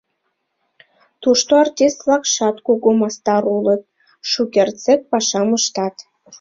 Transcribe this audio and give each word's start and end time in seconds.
Тушто 1.21 1.51
артист-влакшат 1.63 2.55
кугу 2.65 2.89
мастар 3.01 3.43
улыт, 3.55 3.81
шукертсек 4.29 4.99
пашам 5.11 5.49
ыштат. 5.57 5.95